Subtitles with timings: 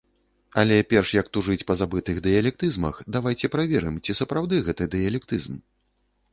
[0.61, 5.65] Але перш, як тужыць па забытых дыялектызмах, давайце праверым, ці сапраўды гэта дыялектызм.